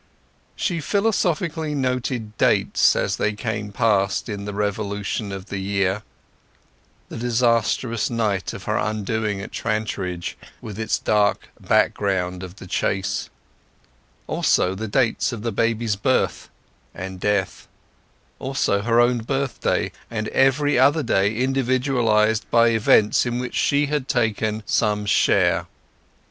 [0.55, 6.01] She philosophically noted dates as they came past in the revolution of the year;
[7.09, 13.29] the disastrous night of her undoing at Trantridge with its dark background of The Chase;
[14.25, 16.49] also the dates of the baby's birth
[16.95, 17.67] and death;
[18.39, 24.07] also her own birthday; and every other day individualized by incidents in which she had
[24.07, 25.67] taken some share.